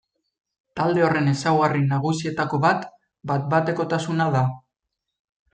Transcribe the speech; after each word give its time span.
Talde 0.79 1.03
horren 1.07 1.27
ezaugarri 1.33 1.83
nagusietako 1.91 2.61
bat 2.65 2.89
bat-batekotasuna 3.33 4.31
da. 4.39 4.47